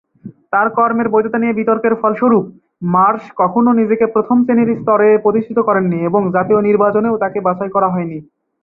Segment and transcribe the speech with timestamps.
[0.53, 2.45] তার কর্মের বৈধতা নিয়ে বিতর্কের ফলস্বরূপ,
[2.87, 8.17] মার্শ কখনও নিজেকে প্রথম-শ্রেণীর স্তরে প্রতিষ্ঠিত করেননি এবং জাতীয় নির্বাচনেও তাঁকে বাছাই করা হয়নি।